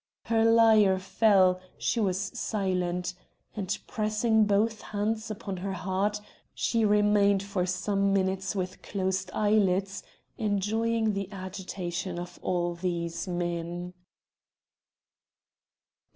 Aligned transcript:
Her 0.25 0.43
lyre 0.43 0.97
fell, 0.97 1.61
she 1.77 1.99
was 1.99 2.31
silent; 2.33 3.13
and, 3.55 3.77
pressing 3.85 4.45
both 4.45 4.81
hands 4.81 5.29
upon 5.29 5.57
her 5.57 5.73
heart, 5.73 6.19
she 6.55 6.83
remained 6.83 7.43
for 7.43 7.67
some 7.67 8.11
minutes 8.11 8.55
with 8.55 8.81
closed 8.81 9.29
eyelids 9.31 10.01
enjoying 10.39 11.13
the 11.13 11.31
agitation 11.31 12.17
of 12.17 12.39
all 12.41 12.73
these 12.73 13.27
men. 13.27 13.93